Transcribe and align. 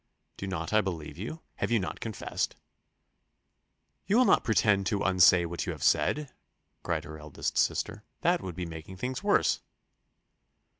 "Do 0.35 0.47
not 0.47 0.73
I 0.73 0.81
believe 0.81 1.19
you? 1.19 1.43
Have 1.57 1.69
you 1.69 1.77
not 1.79 1.99
confessed?" 1.99 2.55
"You 4.07 4.17
will 4.17 4.25
not 4.25 4.43
pretend 4.43 4.87
to 4.87 5.03
unsay 5.03 5.45
what 5.45 5.67
you 5.67 5.73
have 5.73 5.83
said," 5.83 6.31
cried 6.81 7.03
her 7.03 7.19
eldest 7.19 7.55
sister: 7.55 8.03
"that 8.21 8.41
would 8.41 8.55
be 8.55 8.65
making 8.65 8.97
things 8.97 9.21
worse." 9.21 9.59